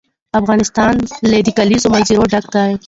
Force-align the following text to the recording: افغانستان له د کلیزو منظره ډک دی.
افغانستان 0.39 0.93
له 1.29 1.37
د 1.45 1.47
کلیزو 1.57 1.87
منظره 1.93 2.25
ډک 2.31 2.45
دی. 2.53 2.71